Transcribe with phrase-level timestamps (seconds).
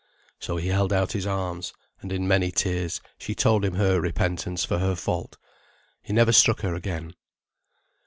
[0.39, 4.65] So he held out his arms, and in many tears she told him her repentance
[4.65, 5.37] for her fault.
[6.01, 7.13] He never struck her again.